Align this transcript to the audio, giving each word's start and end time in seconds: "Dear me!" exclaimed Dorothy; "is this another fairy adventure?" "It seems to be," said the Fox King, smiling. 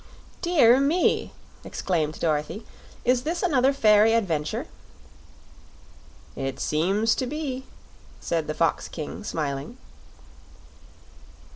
"Dear 0.41 0.79
me!" 0.79 1.31
exclaimed 1.63 2.19
Dorothy; 2.19 2.65
"is 3.05 3.21
this 3.21 3.43
another 3.43 3.71
fairy 3.71 4.13
adventure?" 4.13 4.65
"It 6.35 6.59
seems 6.59 7.13
to 7.13 7.27
be," 7.27 7.65
said 8.19 8.47
the 8.47 8.55
Fox 8.55 8.87
King, 8.87 9.23
smiling. 9.23 9.77